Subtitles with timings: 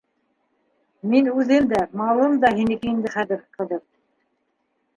[1.11, 3.87] Минең үҙем дә, малым да һинеке инде хәҙер, ҡыҙым...